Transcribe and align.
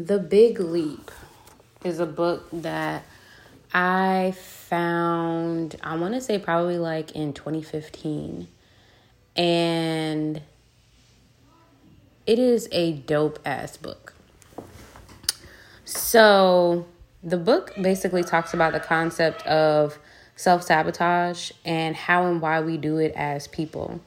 The 0.00 0.20
Big 0.20 0.60
Leap 0.60 1.10
is 1.82 1.98
a 1.98 2.06
book 2.06 2.48
that 2.52 3.02
I 3.74 4.32
found, 4.36 5.74
I 5.82 5.96
want 5.96 6.14
to 6.14 6.20
say 6.20 6.38
probably 6.38 6.78
like 6.78 7.16
in 7.16 7.32
2015. 7.32 8.46
And 9.34 10.40
it 12.28 12.38
is 12.38 12.68
a 12.70 12.92
dope 12.92 13.40
ass 13.44 13.76
book. 13.76 14.14
So, 15.84 16.86
the 17.24 17.36
book 17.36 17.72
basically 17.82 18.22
talks 18.22 18.54
about 18.54 18.74
the 18.74 18.80
concept 18.80 19.44
of 19.48 19.98
self 20.36 20.62
sabotage 20.62 21.50
and 21.64 21.96
how 21.96 22.26
and 22.26 22.40
why 22.40 22.60
we 22.60 22.76
do 22.76 22.98
it 22.98 23.14
as 23.16 23.48
people. 23.48 24.00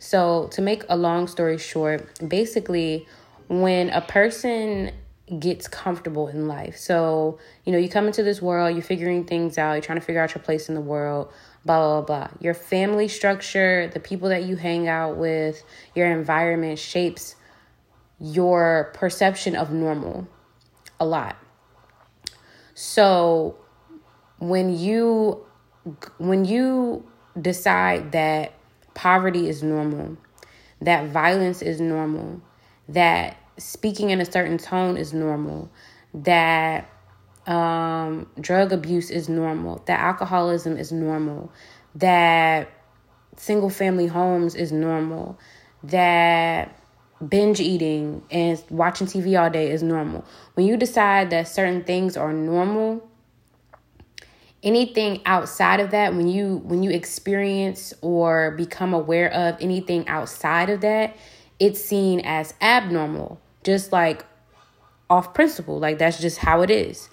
So, 0.00 0.48
to 0.48 0.60
make 0.60 0.82
a 0.88 0.96
long 0.96 1.28
story 1.28 1.58
short, 1.58 2.28
basically, 2.28 3.06
when 3.46 3.90
a 3.90 4.00
person 4.00 4.90
gets 5.38 5.68
comfortable 5.68 6.28
in 6.28 6.48
life. 6.48 6.76
So, 6.76 7.38
you 7.64 7.72
know, 7.72 7.78
you 7.78 7.88
come 7.88 8.06
into 8.06 8.22
this 8.22 8.40
world, 8.40 8.74
you're 8.74 8.82
figuring 8.82 9.24
things 9.24 9.58
out, 9.58 9.72
you're 9.72 9.82
trying 9.82 9.98
to 9.98 10.04
figure 10.04 10.22
out 10.22 10.34
your 10.34 10.42
place 10.42 10.68
in 10.68 10.74
the 10.74 10.80
world, 10.80 11.32
blah, 11.64 11.78
blah, 11.78 12.00
blah. 12.02 12.28
Your 12.40 12.54
family 12.54 13.08
structure, 13.08 13.90
the 13.92 14.00
people 14.00 14.28
that 14.30 14.44
you 14.44 14.56
hang 14.56 14.88
out 14.88 15.16
with, 15.16 15.62
your 15.94 16.10
environment 16.10 16.78
shapes 16.78 17.36
your 18.20 18.90
perception 18.94 19.54
of 19.54 19.72
normal 19.72 20.26
a 20.98 21.06
lot. 21.06 21.36
So, 22.74 23.56
when 24.38 24.76
you 24.78 25.44
when 26.18 26.44
you 26.44 27.08
decide 27.40 28.12
that 28.12 28.52
poverty 28.94 29.48
is 29.48 29.62
normal, 29.62 30.16
that 30.80 31.08
violence 31.10 31.62
is 31.62 31.80
normal, 31.80 32.40
that 32.88 33.36
speaking 33.58 34.10
in 34.10 34.20
a 34.20 34.24
certain 34.24 34.58
tone 34.58 34.96
is 34.96 35.12
normal, 35.12 35.70
that 36.14 36.88
um, 37.46 38.28
drug 38.40 38.72
abuse 38.72 39.10
is 39.10 39.28
normal, 39.28 39.82
that 39.86 40.00
alcoholism 40.00 40.76
is 40.76 40.92
normal, 40.92 41.52
that 41.94 42.70
single 43.36 43.70
family 43.70 44.06
homes 44.06 44.54
is 44.54 44.72
normal, 44.72 45.38
that 45.82 46.74
binge 47.26 47.60
eating 47.60 48.22
and 48.30 48.62
watching 48.70 49.06
TV 49.06 49.40
all 49.40 49.50
day 49.50 49.70
is 49.70 49.82
normal. 49.82 50.24
When 50.54 50.66
you 50.66 50.76
decide 50.76 51.30
that 51.30 51.48
certain 51.48 51.84
things 51.84 52.16
are 52.16 52.32
normal, 52.32 53.08
anything 54.62 55.22
outside 55.24 55.80
of 55.80 55.92
that 55.92 56.14
when 56.14 56.28
you 56.28 56.56
when 56.64 56.82
you 56.82 56.90
experience 56.90 57.94
or 58.02 58.50
become 58.52 58.92
aware 58.92 59.32
of 59.32 59.56
anything 59.60 60.06
outside 60.08 60.68
of 60.68 60.80
that, 60.82 61.16
it's 61.58 61.82
seen 61.82 62.20
as 62.20 62.54
abnormal 62.60 63.40
just 63.68 63.92
like 63.92 64.24
off 65.10 65.34
principle. 65.34 65.78
Like 65.78 65.98
that's 65.98 66.18
just 66.18 66.38
how 66.38 66.62
it 66.62 66.70
is. 66.70 67.10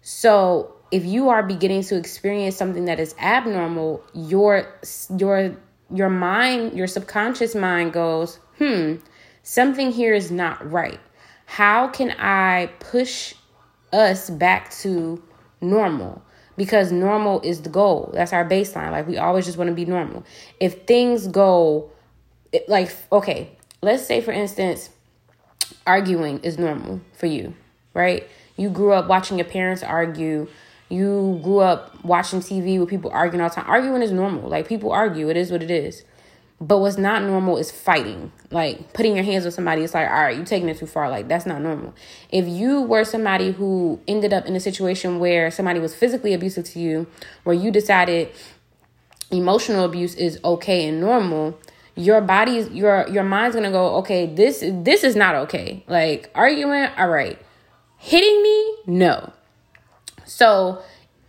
So 0.00 0.74
if 0.90 1.04
you 1.04 1.28
are 1.28 1.42
beginning 1.42 1.82
to 1.84 1.96
experience 1.96 2.56
something 2.56 2.86
that 2.86 2.98
is 2.98 3.14
abnormal, 3.18 4.02
your 4.14 4.66
your 5.18 5.54
your 5.92 6.08
mind, 6.08 6.72
your 6.72 6.86
subconscious 6.86 7.54
mind 7.54 7.92
goes, 7.92 8.38
hmm, 8.56 8.94
something 9.42 9.92
here 9.92 10.14
is 10.14 10.30
not 10.30 10.70
right. 10.70 11.00
How 11.44 11.88
can 11.88 12.12
I 12.12 12.70
push 12.80 13.34
us 13.92 14.30
back 14.30 14.70
to 14.82 15.22
normal? 15.60 16.22
Because 16.56 16.92
normal 16.92 17.42
is 17.42 17.60
the 17.60 17.68
goal. 17.68 18.10
That's 18.14 18.32
our 18.32 18.48
baseline. 18.48 18.90
Like 18.90 19.06
we 19.06 19.18
always 19.18 19.44
just 19.44 19.58
want 19.58 19.68
to 19.68 19.74
be 19.74 19.84
normal. 19.84 20.24
If 20.60 20.86
things 20.86 21.26
go 21.26 21.90
like 22.68 22.90
okay, 23.12 23.50
let's 23.82 24.06
say 24.06 24.22
for 24.22 24.32
instance, 24.32 24.88
arguing 25.86 26.40
is 26.40 26.58
normal 26.58 27.00
for 27.12 27.26
you, 27.26 27.54
right? 27.92 28.28
You 28.56 28.70
grew 28.70 28.92
up 28.92 29.08
watching 29.08 29.38
your 29.38 29.46
parents 29.46 29.82
argue. 29.82 30.48
You 30.88 31.40
grew 31.42 31.60
up 31.60 32.04
watching 32.04 32.40
TV 32.40 32.78
with 32.78 32.88
people 32.88 33.10
arguing 33.12 33.42
all 33.42 33.48
the 33.48 33.56
time. 33.56 33.64
Arguing 33.68 34.02
is 34.02 34.12
normal. 34.12 34.48
Like 34.48 34.68
people 34.68 34.92
argue, 34.92 35.28
it 35.28 35.36
is 35.36 35.50
what 35.50 35.62
it 35.62 35.70
is. 35.70 36.04
But 36.60 36.78
what's 36.78 36.96
not 36.96 37.22
normal 37.22 37.56
is 37.58 37.70
fighting. 37.70 38.30
Like 38.50 38.92
putting 38.92 39.16
your 39.16 39.24
hands 39.24 39.44
on 39.44 39.52
somebody, 39.52 39.82
it's 39.82 39.92
like, 39.92 40.08
all 40.08 40.22
right, 40.22 40.36
you're 40.36 40.46
taking 40.46 40.68
it 40.68 40.78
too 40.78 40.86
far. 40.86 41.10
Like 41.10 41.26
that's 41.26 41.46
not 41.46 41.60
normal. 41.60 41.94
If 42.30 42.46
you 42.46 42.82
were 42.82 43.04
somebody 43.04 43.52
who 43.52 44.00
ended 44.06 44.32
up 44.32 44.46
in 44.46 44.54
a 44.54 44.60
situation 44.60 45.18
where 45.18 45.50
somebody 45.50 45.80
was 45.80 45.94
physically 45.94 46.32
abusive 46.32 46.64
to 46.66 46.78
you, 46.78 47.06
where 47.42 47.56
you 47.56 47.70
decided 47.70 48.30
emotional 49.30 49.84
abuse 49.84 50.14
is 50.14 50.38
okay 50.44 50.88
and 50.88 51.00
normal, 51.00 51.58
your 51.96 52.20
body's 52.20 52.68
your 52.70 53.06
your 53.08 53.22
mind's 53.22 53.54
gonna 53.54 53.70
go 53.70 53.96
okay 53.96 54.26
this 54.26 54.64
this 54.66 55.04
is 55.04 55.14
not 55.14 55.34
okay. 55.34 55.84
Like 55.86 56.30
arguing 56.34 56.88
all 56.96 57.08
right. 57.08 57.38
Hitting 57.98 58.42
me? 58.42 58.76
No. 58.86 59.32
So 60.24 60.82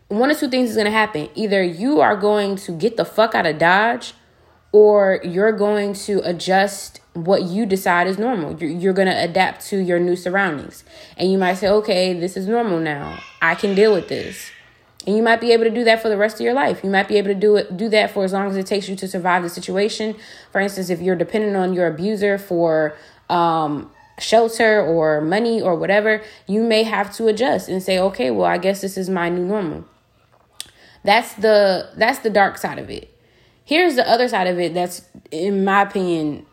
one 0.08 0.32
of 0.32 0.40
two 0.40 0.50
things 0.50 0.72
is 0.72 0.78
gonna 0.78 0.92
happen. 0.92 1.30
Either 1.36 1.64
you 1.64 2.02
are 2.02 2.16
going 2.16 2.56
to 2.58 2.72
get 2.72 2.98
the 2.98 3.06
fuck 3.06 3.36
out 3.36 3.46
of 3.46 3.58
dodge 3.58 4.14
or 4.72 5.22
you're 5.24 5.52
going 5.52 5.94
to 5.94 6.20
adjust 6.28 7.00
what 7.14 7.44
you 7.44 7.66
decide 7.66 8.08
is 8.08 8.18
normal. 8.18 8.58
You're, 8.60 8.72
you're 8.72 8.94
gonna 8.94 9.16
adapt 9.18 9.66
to 9.68 9.78
your 9.78 10.00
new 10.00 10.16
surroundings. 10.16 10.84
And 11.16 11.32
you 11.32 11.38
might 11.38 11.56
say 11.56 11.68
okay 11.68 12.20
this 12.20 12.36
is 12.36 12.48
normal 12.48 12.80
now. 12.80 13.20
I 13.42 13.56
can 13.56 13.76
deal 13.76 13.94
with 13.94 14.08
this 14.08 14.50
and 15.06 15.16
you 15.16 15.22
might 15.22 15.40
be 15.40 15.52
able 15.52 15.66
to 15.66 15.70
do 15.70 15.84
that 15.84 16.02
for 16.02 16.10
the 16.10 16.18
rest 16.18 16.36
of 16.36 16.42
your 16.42 16.54
life. 16.54 16.84
You 16.84 16.90
might 16.90 17.08
be 17.08 17.18
able 17.18 17.28
to 17.28 17.36
do 17.36 17.56
it 17.58 17.78
do 17.78 17.90
that 17.90 18.12
for 18.12 18.24
as 18.24 18.34
long 18.34 18.48
as 18.48 18.58
it 18.58 18.66
takes 18.66 18.90
you 18.90 18.96
to 18.96 19.08
survive 19.08 19.44
the 19.44 19.50
situation. 19.50 20.16
For 20.52 20.60
instance, 20.60 20.90
if 20.90 21.02
you're 21.02 21.16
dependent 21.16 21.56
on 21.56 21.74
your 21.74 21.88
abuser 21.88 22.38
for 22.38 22.96
um, 23.30 23.92
shelter 24.20 24.82
or 24.82 25.22
money 25.22 25.62
or 25.62 25.76
whatever, 25.76 26.24
you 26.48 26.64
may 26.64 26.84
have 26.84 27.14
to 27.16 27.28
adjust 27.28 27.70
and 27.70 27.84
say, 27.84 28.00
"Okay, 28.00 28.32
well, 28.32 28.48
I 28.48 28.58
guess 28.58 28.82
this 28.82 28.98
is 28.98 29.10
my 29.10 29.30
new 29.30 29.46
normal." 29.46 29.86
That's 31.04 31.34
the 31.36 31.90
that's 31.96 32.20
the 32.20 32.32
dark 32.32 32.58
side 32.58 32.80
of 32.80 32.90
it. 32.90 33.12
Here's 33.64 33.96
the 33.96 34.10
other 34.10 34.28
side 34.28 34.48
of 34.48 34.60
it 34.60 34.74
that's 34.74 35.04
in 35.32 35.64
my 35.64 35.84
opinion 35.84 36.46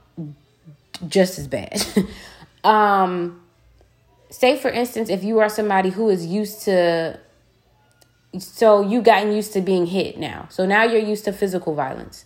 just 1.08 1.38
as 1.38 1.48
bad. 1.48 1.84
um 2.64 3.40
say 4.30 4.56
for 4.56 4.70
instance 4.70 5.10
if 5.10 5.24
you 5.24 5.40
are 5.40 5.48
somebody 5.48 5.90
who 5.90 6.08
is 6.08 6.24
used 6.24 6.62
to 6.62 7.18
so 8.38 8.80
you've 8.80 9.04
gotten 9.04 9.32
used 9.32 9.52
to 9.52 9.60
being 9.60 9.86
hit 9.86 10.18
now. 10.18 10.46
So 10.50 10.64
now 10.66 10.84
you're 10.84 11.00
used 11.00 11.24
to 11.24 11.32
physical 11.32 11.74
violence. 11.74 12.24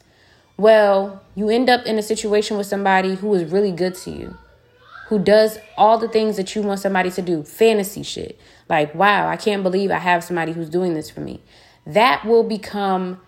Well, 0.56 1.22
you 1.34 1.50
end 1.50 1.68
up 1.68 1.84
in 1.84 1.98
a 1.98 2.02
situation 2.02 2.56
with 2.56 2.66
somebody 2.66 3.16
who 3.16 3.34
is 3.34 3.50
really 3.50 3.72
good 3.72 3.94
to 3.96 4.10
you, 4.10 4.36
who 5.08 5.18
does 5.18 5.58
all 5.76 5.98
the 5.98 6.08
things 6.08 6.36
that 6.36 6.54
you 6.54 6.62
want 6.62 6.80
somebody 6.80 7.10
to 7.10 7.22
do, 7.22 7.42
fantasy 7.42 8.02
shit. 8.02 8.38
Like, 8.68 8.94
wow, 8.94 9.28
I 9.28 9.36
can't 9.36 9.62
believe 9.62 9.90
I 9.90 9.98
have 9.98 10.24
somebody 10.24 10.52
who's 10.52 10.70
doing 10.70 10.94
this 10.94 11.10
for 11.10 11.20
me. 11.20 11.42
That 11.86 12.24
will 12.24 12.42
become 12.42 13.20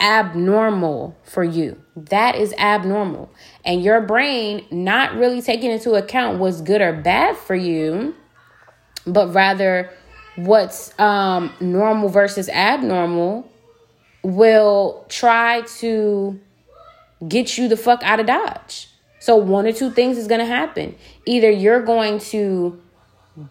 abnormal 0.00 1.16
for 1.22 1.44
you. 1.44 1.80
That 1.96 2.34
is 2.34 2.52
abnormal. 2.58 3.30
And 3.64 3.82
your 3.82 4.00
brain 4.00 4.66
not 4.70 5.14
really 5.14 5.40
taking 5.40 5.70
into 5.70 5.94
account 5.94 6.38
what's 6.38 6.60
good 6.60 6.80
or 6.80 6.92
bad 6.92 7.36
for 7.36 7.54
you, 7.54 8.14
but 9.06 9.32
rather 9.32 9.90
what's 10.36 10.98
um, 10.98 11.52
normal 11.60 12.08
versus 12.08 12.48
abnormal 12.48 13.50
will 14.22 15.04
try 15.08 15.62
to 15.78 16.40
get 17.28 17.56
you 17.58 17.68
the 17.68 17.76
fuck 17.76 18.02
out 18.02 18.20
of 18.20 18.26
Dodge. 18.26 18.88
So, 19.20 19.36
one 19.36 19.66
or 19.66 19.72
two 19.72 19.90
things 19.90 20.18
is 20.18 20.26
going 20.26 20.40
to 20.40 20.46
happen. 20.46 20.96
Either 21.26 21.50
you're 21.50 21.82
going 21.82 22.18
to 22.18 22.80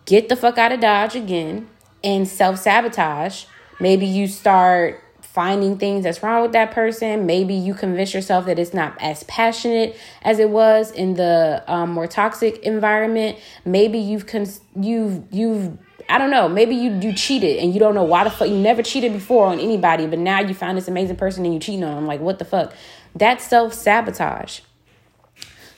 get 0.06 0.30
the 0.30 0.36
fuck 0.36 0.58
out 0.58 0.72
of 0.72 0.80
Dodge 0.80 1.16
again 1.16 1.68
and 2.04 2.28
self 2.28 2.60
sabotage. 2.60 3.46
Maybe 3.80 4.06
you 4.06 4.28
start 4.28 5.03
finding 5.34 5.80
things 5.80 6.04
that's 6.04 6.22
wrong 6.22 6.44
with 6.44 6.52
that 6.52 6.72
person. 6.72 7.26
Maybe 7.26 7.56
you 7.56 7.74
convince 7.74 8.14
yourself 8.14 8.46
that 8.46 8.60
it's 8.60 8.74
not 8.74 8.96
as 9.00 9.24
passionate 9.24 9.98
as 10.22 10.38
it 10.38 10.50
was 10.50 10.92
in 10.92 11.16
the 11.16 11.64
um, 11.68 11.92
more 11.92 12.06
toxic 12.06 12.60
environment. 12.60 13.40
Maybe 13.66 13.98
you've 13.98 14.28
cons- 14.28 14.62
you've 14.80 15.24
you've 15.32 15.78
I 16.08 16.20
don't 16.20 16.30
know. 16.30 16.47
Maybe 16.47 16.76
you 16.76 16.91
you 17.00 17.14
cheated 17.14 17.58
and 17.58 17.74
you 17.74 17.80
don't 17.80 17.96
know 17.96 18.03
why 18.03 18.24
the 18.24 18.30
fuck 18.30 18.47
you 18.47 18.58
never 18.58 18.84
cheated 18.84 19.12
before 19.12 19.47
on 19.47 19.59
anybody, 19.59 20.06
but 20.06 20.20
now 20.20 20.40
you 20.40 20.53
found 20.53 20.78
this 20.78 20.88
amazing 20.88 21.16
person 21.16 21.46
and 21.46 21.53
you 21.53 21.59
cheating 21.59 21.84
on 21.84 21.96
them. 21.96 22.06
Like 22.06 22.20
what 22.20 22.38
the 22.38 22.46
fuck? 22.46 22.74
That's 23.16 23.44
self 23.44 23.74
sabotage. 23.74 24.59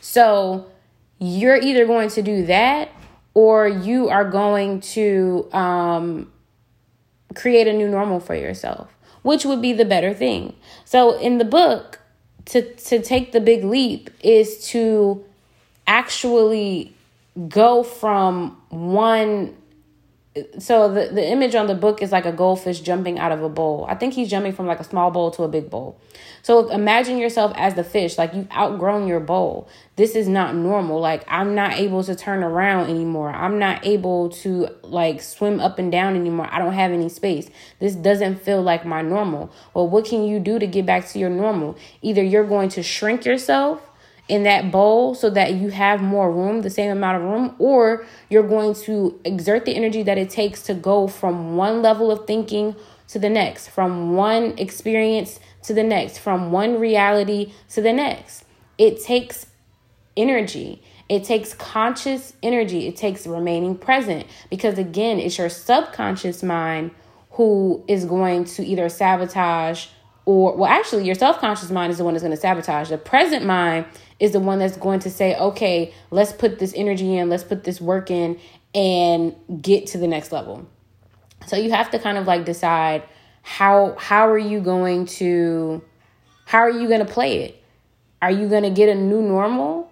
So 0.01 0.69
you're 1.19 1.56
either 1.56 1.86
going 1.86 2.10
to 2.10 2.22
do 2.22 2.46
that 2.48 2.90
or 3.34 3.68
you 3.68 4.10
are 4.10 4.30
going 4.30 4.81
to 4.81 5.48
um, 5.51 6.31
create 7.36 7.68
a 7.68 7.74
new 7.74 7.88
normal 7.88 8.19
for 8.19 8.34
yourself, 8.34 8.94
which 9.25 9.44
would 9.44 9.60
be 9.60 9.74
the 9.74 9.83
better 9.83 10.13
thing. 10.13 10.54
So 10.86 11.18
in 11.18 11.39
the 11.39 11.45
book, 11.45 12.00
to 12.45 12.62
to 12.62 13.01
take 13.01 13.31
the 13.31 13.42
big 13.42 13.63
leap 13.63 14.12
is 14.22 14.68
to 14.68 15.25
actually 15.88 16.94
go 17.50 17.81
from 17.81 18.56
one 18.69 19.56
so 20.60 20.94
the, 20.94 21.14
the 21.14 21.26
image 21.26 21.56
on 21.56 21.68
the 21.68 21.76
book 21.76 22.02
is 22.02 22.12
like 22.12 22.26
a 22.26 22.32
goldfish 22.32 22.82
jumping 22.82 23.18
out 23.18 23.32
of 23.32 23.42
a 23.42 23.48
bowl. 23.48 23.86
I 23.88 23.96
think 23.96 24.14
he's 24.14 24.30
jumping 24.30 24.52
from 24.52 24.68
like 24.68 24.82
a 24.82 24.84
small 24.84 25.10
bowl 25.10 25.32
to 25.32 25.44
a 25.44 25.48
big 25.48 25.70
bowl. 25.70 25.98
So 26.42 26.70
imagine 26.72 27.18
yourself 27.18 27.54
as 27.56 27.76
the 27.76 27.86
fish, 27.86 28.18
like 28.18 28.34
you've 28.34 28.52
outgrown 28.52 29.08
your 29.08 29.22
bowl. 29.22 29.70
This 29.96 30.14
is 30.14 30.28
not 30.28 30.54
normal. 30.54 31.00
Like 31.00 31.24
I'm 31.30 31.56
not 31.56 31.74
able 31.74 32.04
to 32.04 32.16
turn 32.16 32.44
around 32.44 32.90
anymore. 32.90 33.30
I'm 33.30 33.60
not 33.60 33.86
able 33.86 34.30
to 34.42 34.68
like 34.84 35.22
swim 35.22 35.62
up 35.62 35.80
and 35.80 35.90
down 35.90 36.18
anymore. 36.18 36.50
I 36.52 36.60
don't 36.60 36.74
have 36.74 36.92
any 36.92 37.08
space. 37.08 37.50
This 37.80 37.96
doesn't 37.96 38.42
feel 38.42 38.62
like 38.62 38.86
my 38.86 39.02
normal. 39.02 39.54
Well, 39.74 39.88
what 39.88 40.04
can 40.04 40.26
you 40.26 40.40
do 40.40 40.60
to 40.60 40.68
get 40.68 40.86
back 40.86 41.08
to 41.10 41.20
your 41.20 41.30
normal? 41.30 41.78
Either 42.02 42.22
you're 42.22 42.48
going 42.48 42.68
to 42.70 42.84
shrink 42.84 43.24
yourself 43.24 43.82
in 44.27 44.44
that 44.44 44.72
bowl 44.72 45.13
so 45.13 45.30
that 45.30 45.54
you 45.54 45.69
have 45.69 46.01
more 46.01 46.31
room, 46.31 46.62
the 46.62 46.69
same 46.69 46.92
amount 46.92 47.18
of 47.18 47.24
room, 47.24 47.56
or 47.60 48.06
you're 48.30 48.48
going 48.48 48.74
to 48.74 49.19
exert 49.24 49.66
the 49.66 49.75
energy 49.75 50.01
that 50.04 50.18
it 50.18 50.30
takes 50.30 50.63
to 50.63 50.74
go 50.74 51.07
from 51.07 51.56
one 51.56 51.81
level 51.81 52.12
of 52.12 52.25
thinking 52.25 52.75
to 53.07 53.19
the 53.19 53.30
next, 53.30 53.69
from 53.69 54.16
one 54.16 54.57
experience 54.57 55.39
to 55.63 55.74
the 55.74 55.83
next, 55.83 56.18
from 56.18 56.51
one 56.51 56.80
reality 56.80 57.54
to 57.69 57.81
the 57.81 57.94
next. 57.94 58.45
It 58.77 59.01
takes 59.04 59.45
energy. 60.18 60.81
It 61.07 61.24
takes 61.24 61.54
conscious 61.54 62.33
energy. 62.42 62.88
It 62.88 62.98
takes 62.98 63.27
remaining 63.27 63.77
present 63.77 64.25
because, 64.50 64.80
again, 64.80 65.19
it's 65.19 65.38
your 65.38 65.50
subconscious 65.50 66.42
mind 66.42 66.92
who 67.31 67.83
is 67.88 68.06
going 68.06 68.45
to 68.45 68.66
either 68.66 68.89
sabotage 68.89 69.88
or, 70.25 70.56
well, 70.56 70.69
actually, 70.69 71.06
your 71.06 71.16
self 71.16 71.39
conscious 71.39 71.69
mind 71.69 71.92
is 71.92 72.00
the 72.00 72.04
one 72.04 72.13
that's 72.13 72.24
going 72.24 72.36
to 72.36 72.42
sabotage. 72.42 72.89
The 72.89 72.98
present 72.98 73.45
mind 73.45 73.86
is 74.19 74.31
the 74.31 74.39
one 74.39 74.60
that's 74.60 74.77
going 74.77 75.00
to 75.01 75.12
say, 75.12 75.36
okay, 75.36 75.94
let's 76.10 76.33
put 76.33 76.57
this 76.57 76.74
energy 76.75 77.16
in, 77.16 77.30
let's 77.30 77.44
put 77.44 77.63
this 77.63 77.80
work 77.80 78.10
in, 78.10 78.39
and 78.74 79.36
get 79.62 79.88
to 79.88 79.98
the 79.98 80.07
next 80.07 80.31
level. 80.31 80.68
So 81.45 81.56
you 81.56 81.72
have 81.72 81.92
to 81.92 82.00
kind 82.00 82.18
of 82.18 82.25
like 82.25 82.44
decide 82.45 83.04
how 83.44 83.95
how 84.00 84.27
are 84.27 84.38
you 84.38 84.60
going 84.60 85.06
to 85.06 85.83
how 86.45 86.60
are 86.60 86.72
you 86.72 86.88
going 86.88 87.06
to 87.06 87.12
play 87.12 87.44
it? 87.44 87.63
Are 88.22 88.31
you 88.31 88.48
going 88.48 88.63
to 88.63 88.72
get 88.72 88.89
a 88.89 88.95
new 88.95 89.22
normal? 89.22 89.92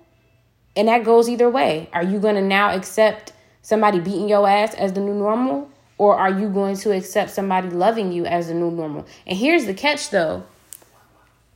And 0.76 0.88
that 0.88 1.04
goes 1.04 1.30
either 1.30 1.50
way. 1.50 1.90
Are 1.94 2.04
you 2.04 2.20
going 2.20 2.36
to 2.36 2.42
now 2.42 2.72
accept 2.72 3.34
somebody 3.62 4.00
beating 4.00 4.28
your 4.28 4.48
ass 4.48 4.74
as 4.74 4.94
the 4.94 5.02
new 5.02 5.14
normal? 5.14 5.70
Or 5.98 6.18
are 6.18 6.30
you 6.30 6.50
going 6.50 6.76
to 6.78 6.92
accept 6.92 7.32
somebody 7.32 7.70
loving 7.70 8.12
you 8.12 8.26
as 8.26 8.48
the 8.48 8.54
new 8.54 8.72
normal? 8.72 9.06
And 9.28 9.38
here's 9.38 9.66
the 9.66 9.74
catch 9.74 10.10
though 10.10 10.44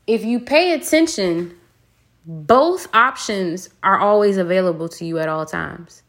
if 0.06 0.24
you 0.24 0.40
pay 0.40 0.74
attention 0.74 1.58
both 2.28 2.94
options 2.94 3.70
are 3.82 3.98
always 3.98 4.36
available 4.36 4.90
to 4.90 5.06
you 5.06 5.18
at 5.18 5.30
all 5.30 5.46
times. 5.46 6.04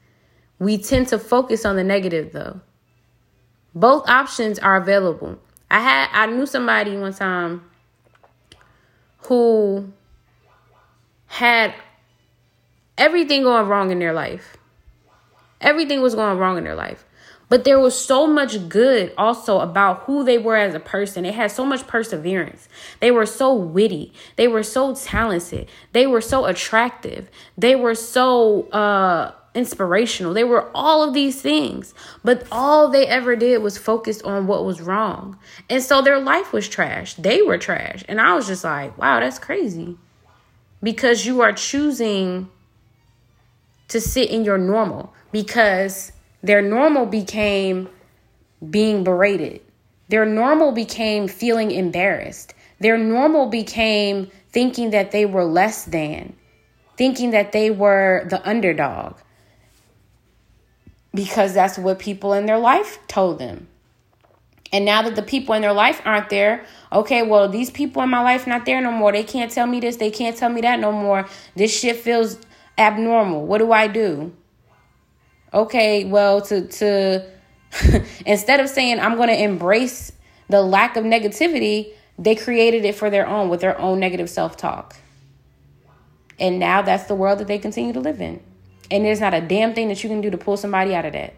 We 0.58 0.76
tend 0.76 1.06
to 1.08 1.18
focus 1.18 1.64
on 1.64 1.76
the 1.76 1.84
negative 1.84 2.32
though. 2.32 2.60
Both 3.72 4.08
options 4.08 4.58
are 4.58 4.76
available. 4.76 5.38
I 5.70 5.78
had 5.78 6.08
I 6.12 6.26
knew 6.26 6.44
somebody 6.44 6.96
one 6.96 7.14
time 7.14 7.62
who 9.28 9.92
had 11.26 11.72
everything 12.96 13.44
going 13.44 13.68
wrong 13.68 13.92
in 13.92 14.00
their 14.00 14.12
life. 14.12 14.56
Everything 15.60 16.02
was 16.02 16.16
going 16.16 16.38
wrong 16.38 16.58
in 16.58 16.64
their 16.64 16.74
life. 16.74 17.04
But 17.48 17.64
there 17.64 17.78
was 17.78 17.98
so 17.98 18.26
much 18.26 18.68
good 18.68 19.12
also 19.16 19.60
about 19.60 20.00
who 20.00 20.22
they 20.22 20.36
were 20.36 20.56
as 20.56 20.74
a 20.74 20.80
person. 20.80 21.22
They 21.22 21.32
had 21.32 21.50
so 21.50 21.64
much 21.64 21.86
perseverance. 21.86 22.68
They 23.00 23.10
were 23.10 23.26
so 23.26 23.54
witty. 23.54 24.12
They 24.36 24.48
were 24.48 24.62
so 24.62 24.94
talented. 24.94 25.68
They 25.92 26.06
were 26.06 26.20
so 26.20 26.44
attractive. 26.44 27.30
They 27.56 27.74
were 27.74 27.94
so 27.94 28.68
uh 28.70 29.32
inspirational. 29.54 30.34
They 30.34 30.44
were 30.44 30.70
all 30.74 31.02
of 31.02 31.14
these 31.14 31.40
things, 31.40 31.94
but 32.22 32.46
all 32.52 32.88
they 32.88 33.06
ever 33.06 33.34
did 33.34 33.62
was 33.62 33.76
focus 33.76 34.22
on 34.22 34.46
what 34.46 34.64
was 34.64 34.80
wrong. 34.80 35.36
And 35.68 35.82
so 35.82 36.00
their 36.00 36.20
life 36.20 36.52
was 36.52 36.68
trash. 36.68 37.14
They 37.14 37.42
were 37.42 37.58
trash. 37.58 38.04
And 38.08 38.20
I 38.20 38.34
was 38.34 38.46
just 38.46 38.62
like, 38.62 38.96
wow, 38.98 39.20
that's 39.20 39.38
crazy. 39.38 39.96
Because 40.82 41.26
you 41.26 41.40
are 41.40 41.52
choosing 41.52 42.48
to 43.88 44.00
sit 44.00 44.30
in 44.30 44.44
your 44.44 44.58
normal 44.58 45.12
because 45.32 46.12
their 46.42 46.62
normal 46.62 47.06
became 47.06 47.88
being 48.70 49.04
berated. 49.04 49.60
Their 50.08 50.24
normal 50.24 50.72
became 50.72 51.28
feeling 51.28 51.70
embarrassed. 51.70 52.54
Their 52.80 52.96
normal 52.96 53.46
became 53.46 54.30
thinking 54.50 54.90
that 54.90 55.10
they 55.10 55.26
were 55.26 55.44
less 55.44 55.84
than, 55.84 56.34
thinking 56.96 57.32
that 57.32 57.52
they 57.52 57.70
were 57.70 58.26
the 58.30 58.46
underdog. 58.48 59.16
Because 61.12 61.54
that's 61.54 61.78
what 61.78 61.98
people 61.98 62.32
in 62.32 62.46
their 62.46 62.58
life 62.58 62.98
told 63.08 63.38
them. 63.38 63.68
And 64.72 64.84
now 64.84 65.02
that 65.02 65.16
the 65.16 65.22
people 65.22 65.54
in 65.54 65.62
their 65.62 65.72
life 65.72 66.00
aren't 66.04 66.28
there, 66.28 66.64
okay, 66.92 67.22
well, 67.22 67.48
these 67.48 67.70
people 67.70 68.02
in 68.02 68.10
my 68.10 68.22
life 68.22 68.46
not 68.46 68.66
there 68.66 68.80
no 68.80 68.92
more. 68.92 69.12
They 69.12 69.24
can't 69.24 69.50
tell 69.50 69.66
me 69.66 69.80
this, 69.80 69.96
they 69.96 70.10
can't 70.10 70.36
tell 70.36 70.50
me 70.50 70.60
that 70.60 70.78
no 70.78 70.92
more. 70.92 71.26
This 71.56 71.76
shit 71.76 71.96
feels 71.96 72.38
abnormal. 72.76 73.46
What 73.46 73.58
do 73.58 73.72
I 73.72 73.88
do? 73.88 74.32
Okay, 75.52 76.04
well, 76.04 76.42
to 76.42 76.66
to 76.68 77.24
instead 78.26 78.60
of 78.60 78.68
saying 78.68 79.00
I'm 79.00 79.16
going 79.16 79.28
to 79.28 79.42
embrace 79.42 80.12
the 80.48 80.62
lack 80.62 80.96
of 80.96 81.04
negativity, 81.04 81.92
they 82.18 82.34
created 82.34 82.84
it 82.84 82.94
for 82.94 83.10
their 83.10 83.26
own 83.26 83.48
with 83.48 83.60
their 83.60 83.78
own 83.80 84.00
negative 84.00 84.28
self-talk. 84.28 84.96
And 86.38 86.58
now 86.58 86.82
that's 86.82 87.04
the 87.04 87.14
world 87.14 87.38
that 87.40 87.48
they 87.48 87.58
continue 87.58 87.92
to 87.92 88.00
live 88.00 88.20
in. 88.20 88.42
And 88.90 89.04
there's 89.04 89.20
not 89.20 89.34
a 89.34 89.40
damn 89.40 89.74
thing 89.74 89.88
that 89.88 90.02
you 90.02 90.08
can 90.08 90.20
do 90.20 90.30
to 90.30 90.38
pull 90.38 90.56
somebody 90.56 90.94
out 90.94 91.04
of 91.04 91.12
that. 91.12 91.34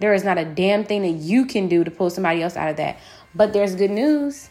There 0.00 0.14
is 0.14 0.24
not 0.24 0.38
a 0.38 0.44
damn 0.44 0.84
thing 0.84 1.02
that 1.02 1.22
you 1.22 1.46
can 1.46 1.68
do 1.68 1.84
to 1.84 1.90
pull 1.90 2.10
somebody 2.10 2.42
else 2.42 2.56
out 2.56 2.70
of 2.70 2.76
that. 2.76 2.98
But 3.34 3.52
there's 3.52 3.74
good 3.74 3.90
news. 3.90 4.50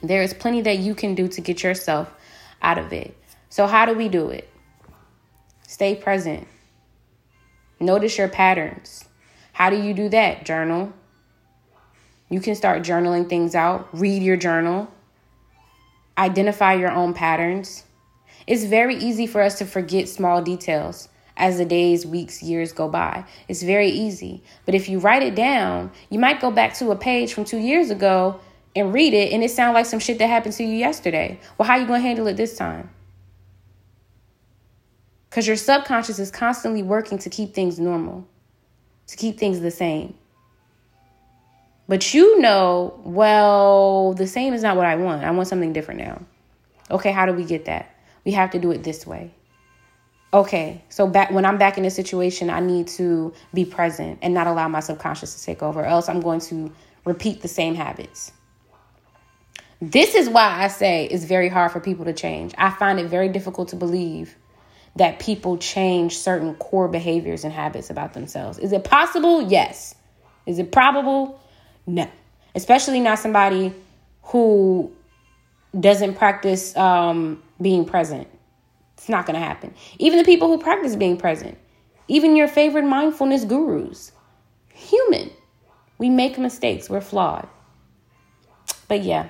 There 0.00 0.22
is 0.22 0.32
plenty 0.32 0.62
that 0.62 0.78
you 0.78 0.94
can 0.94 1.14
do 1.14 1.28
to 1.28 1.40
get 1.40 1.62
yourself 1.62 2.12
out 2.62 2.78
of 2.78 2.92
it. 2.92 3.16
So, 3.50 3.66
how 3.66 3.84
do 3.84 3.94
we 3.94 4.08
do 4.08 4.28
it? 4.28 4.48
Stay 5.66 5.94
present. 5.94 6.46
Notice 7.80 8.18
your 8.18 8.28
patterns. 8.28 9.04
How 9.52 9.70
do 9.70 9.80
you 9.80 9.94
do 9.94 10.08
that? 10.08 10.44
Journal. 10.44 10.92
You 12.28 12.40
can 12.40 12.54
start 12.54 12.82
journaling 12.82 13.28
things 13.28 13.54
out. 13.54 13.88
Read 13.92 14.22
your 14.22 14.36
journal. 14.36 14.88
Identify 16.16 16.74
your 16.74 16.90
own 16.90 17.14
patterns. 17.14 17.84
It's 18.46 18.64
very 18.64 18.96
easy 18.96 19.26
for 19.26 19.40
us 19.40 19.58
to 19.58 19.66
forget 19.66 20.08
small 20.08 20.42
details 20.42 21.08
as 21.36 21.58
the 21.58 21.64
days, 21.64 22.04
weeks, 22.04 22.42
years 22.42 22.72
go 22.72 22.88
by. 22.88 23.24
It's 23.46 23.62
very 23.62 23.88
easy. 23.88 24.42
But 24.66 24.74
if 24.74 24.88
you 24.88 24.98
write 24.98 25.22
it 25.22 25.34
down, 25.34 25.92
you 26.10 26.18
might 26.18 26.40
go 26.40 26.50
back 26.50 26.74
to 26.74 26.90
a 26.90 26.96
page 26.96 27.32
from 27.32 27.44
two 27.44 27.58
years 27.58 27.90
ago 27.90 28.40
and 28.74 28.92
read 28.92 29.14
it, 29.14 29.32
and 29.32 29.42
it 29.42 29.50
sounds 29.50 29.74
like 29.74 29.86
some 29.86 30.00
shit 30.00 30.18
that 30.18 30.26
happened 30.26 30.54
to 30.54 30.64
you 30.64 30.74
yesterday. 30.74 31.38
Well, 31.56 31.66
how 31.66 31.74
are 31.74 31.80
you 31.80 31.86
going 31.86 32.02
to 32.02 32.06
handle 32.06 32.26
it 32.26 32.36
this 32.36 32.56
time? 32.56 32.90
Because 35.28 35.46
your 35.46 35.56
subconscious 35.56 36.18
is 36.18 36.30
constantly 36.30 36.82
working 36.82 37.18
to 37.18 37.30
keep 37.30 37.54
things 37.54 37.78
normal, 37.78 38.26
to 39.08 39.16
keep 39.16 39.38
things 39.38 39.60
the 39.60 39.70
same. 39.70 40.14
But 41.86 42.12
you 42.12 42.40
know, 42.40 43.00
well, 43.04 44.12
the 44.12 44.26
same 44.26 44.52
is 44.52 44.62
not 44.62 44.76
what 44.76 44.86
I 44.86 44.96
want. 44.96 45.24
I 45.24 45.30
want 45.30 45.48
something 45.48 45.72
different 45.72 46.00
now. 46.00 46.22
Okay, 46.90 47.12
how 47.12 47.26
do 47.26 47.32
we 47.32 47.44
get 47.44 47.64
that? 47.66 47.94
We 48.24 48.32
have 48.32 48.50
to 48.50 48.58
do 48.58 48.70
it 48.70 48.82
this 48.82 49.06
way. 49.06 49.32
Okay, 50.32 50.82
so 50.90 51.06
back 51.06 51.30
when 51.30 51.46
I'm 51.46 51.56
back 51.56 51.78
in 51.78 51.86
a 51.86 51.90
situation, 51.90 52.50
I 52.50 52.60
need 52.60 52.88
to 52.88 53.32
be 53.54 53.64
present 53.64 54.18
and 54.20 54.34
not 54.34 54.46
allow 54.46 54.68
my 54.68 54.80
subconscious 54.80 55.34
to 55.34 55.44
take 55.44 55.62
over, 55.62 55.82
else 55.84 56.08
I'm 56.08 56.20
going 56.20 56.40
to 56.40 56.70
repeat 57.06 57.40
the 57.40 57.48
same 57.48 57.74
habits. 57.74 58.32
This 59.80 60.14
is 60.14 60.28
why 60.28 60.62
I 60.62 60.68
say 60.68 61.06
it's 61.06 61.24
very 61.24 61.48
hard 61.48 61.72
for 61.72 61.80
people 61.80 62.04
to 62.04 62.12
change. 62.12 62.52
I 62.58 62.70
find 62.70 63.00
it 63.00 63.06
very 63.06 63.30
difficult 63.30 63.68
to 63.68 63.76
believe 63.76 64.36
that 64.96 65.18
people 65.18 65.56
change 65.58 66.16
certain 66.18 66.54
core 66.54 66.88
behaviors 66.88 67.44
and 67.44 67.52
habits 67.52 67.90
about 67.90 68.14
themselves. 68.14 68.58
Is 68.58 68.72
it 68.72 68.84
possible? 68.84 69.42
Yes. 69.42 69.94
Is 70.46 70.58
it 70.58 70.72
probable? 70.72 71.40
No. 71.86 72.08
Especially 72.54 73.00
not 73.00 73.18
somebody 73.18 73.72
who 74.22 74.90
doesn't 75.78 76.14
practice 76.14 76.76
um, 76.76 77.42
being 77.60 77.84
present. 77.84 78.26
It's 78.96 79.08
not 79.08 79.26
going 79.26 79.38
to 79.38 79.44
happen. 79.44 79.74
Even 79.98 80.18
the 80.18 80.24
people 80.24 80.48
who 80.48 80.58
practice 80.58 80.96
being 80.96 81.16
present, 81.16 81.56
even 82.08 82.34
your 82.34 82.48
favorite 82.48 82.84
mindfulness 82.84 83.44
gurus, 83.44 84.12
human. 84.72 85.30
We 85.98 86.10
make 86.10 86.38
mistakes, 86.38 86.88
we're 86.88 87.00
flawed. 87.00 87.48
But 88.88 89.02
yeah, 89.02 89.28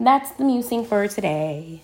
that's 0.00 0.32
the 0.32 0.44
musing 0.44 0.84
for 0.84 1.06
today. 1.08 1.82